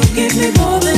[0.00, 0.97] Laughing, acting, trying to make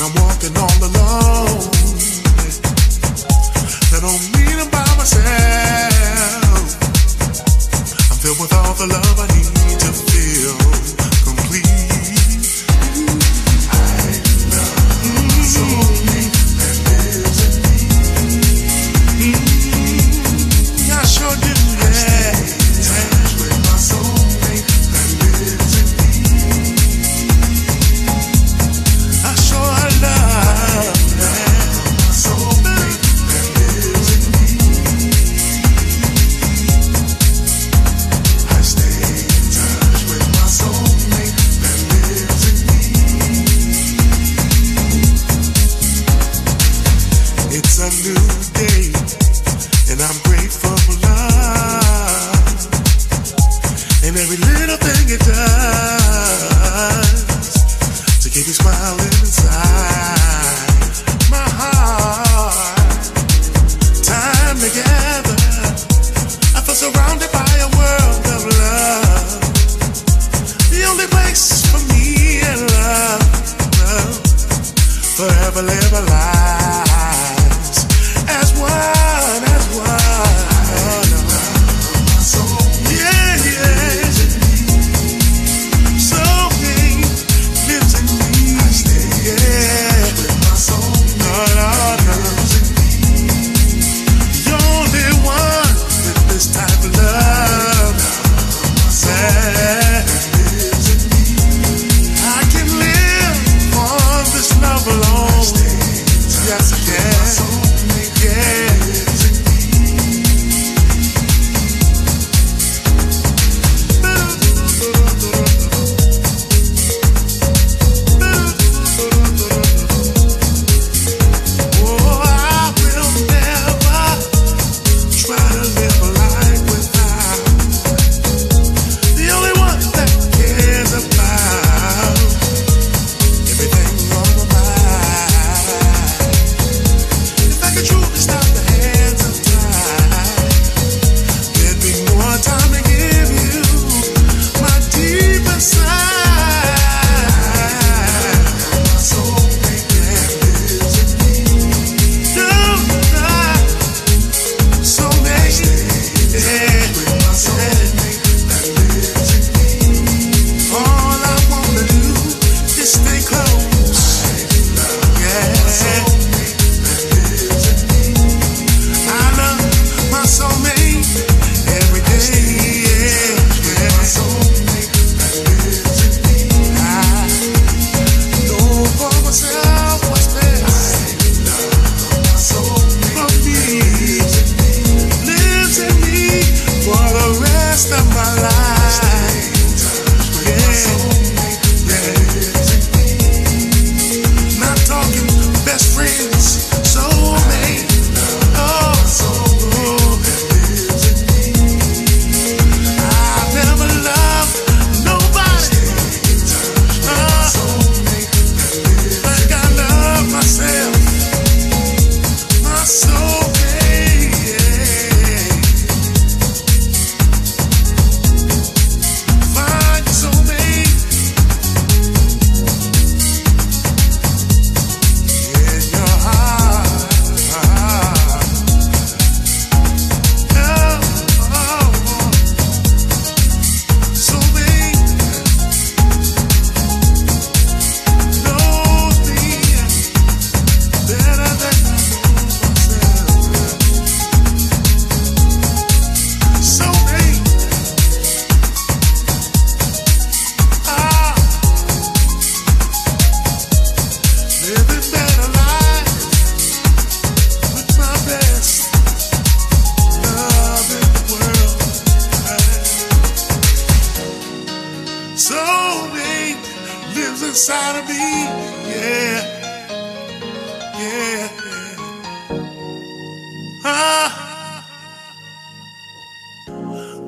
[0.00, 1.70] I'm walking all alone.
[3.90, 4.22] I don't
[4.70, 5.24] by myself.
[8.10, 9.57] I'm filled with all the love I need.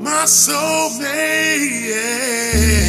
[0.00, 1.90] my soulmate.
[1.90, 2.79] Yeah.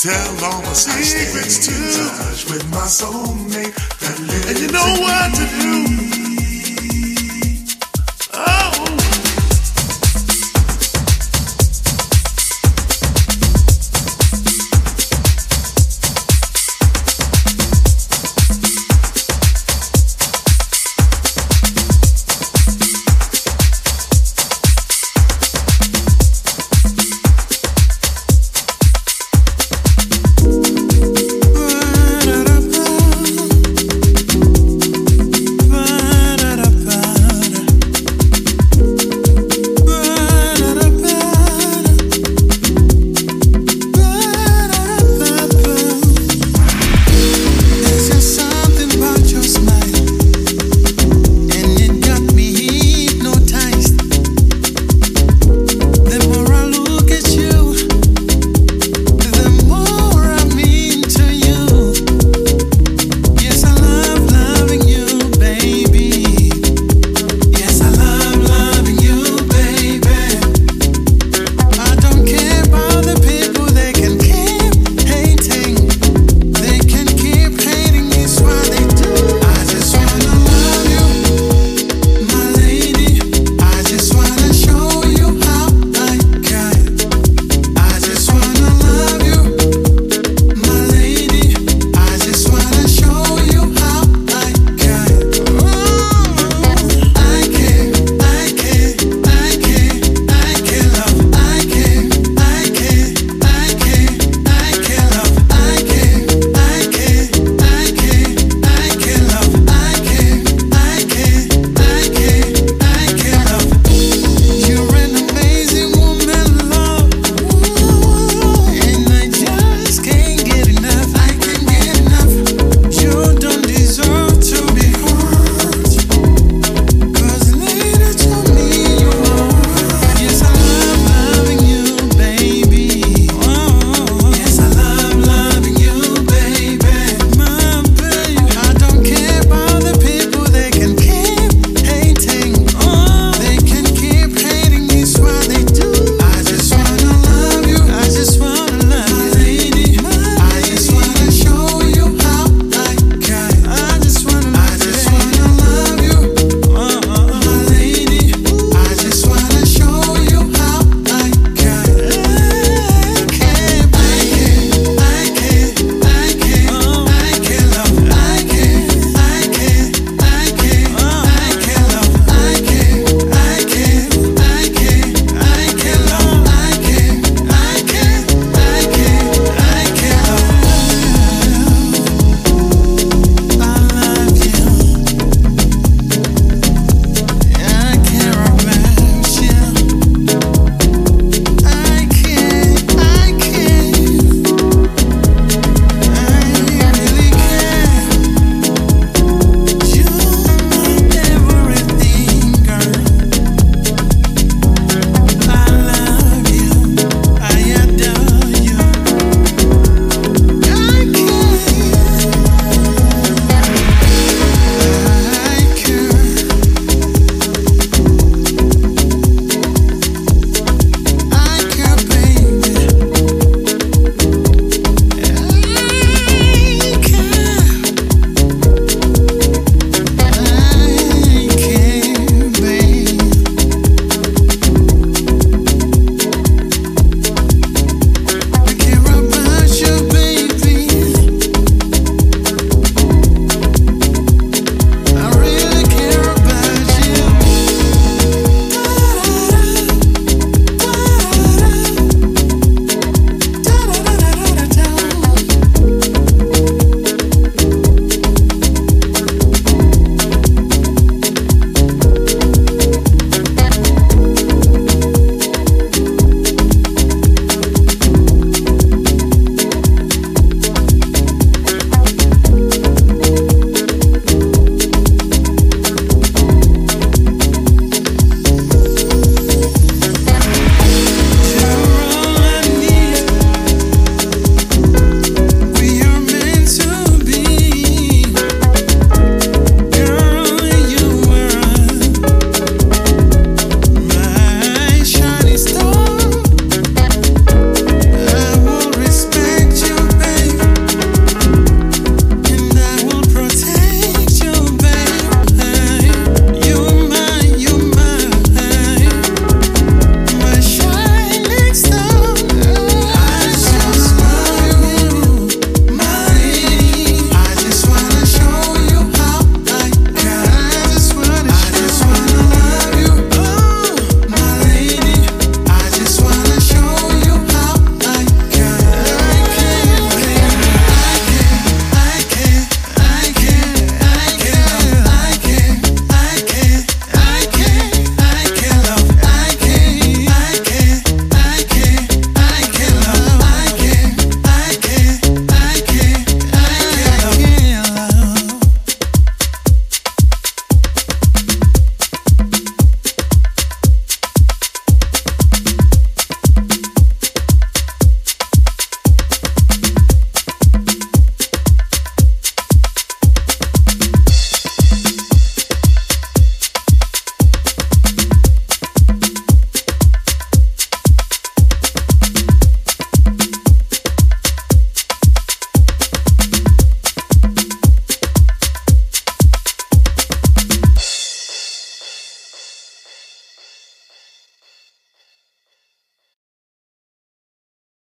[0.00, 1.72] Tell all my secrets to.
[2.24, 5.89] touch with my soulmate that lives And you know what to do.